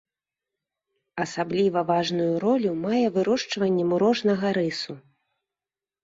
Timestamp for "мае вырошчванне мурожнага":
2.85-4.47